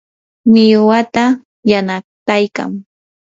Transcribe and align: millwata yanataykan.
millwata 0.51 1.23
yanataykan. 1.71 2.71